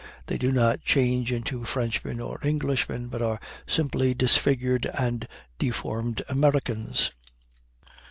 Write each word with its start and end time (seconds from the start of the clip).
They 0.25 0.39
do 0.39 0.51
not 0.51 0.81
change 0.81 1.31
into 1.31 1.63
Frenchmen 1.63 2.19
or 2.19 2.39
Englishmen, 2.41 3.07
but 3.07 3.21
are 3.21 3.39
simply 3.67 4.15
disfigured 4.15 4.87
and 4.95 5.27
deformed 5.59 6.23
Americans. 6.27 7.11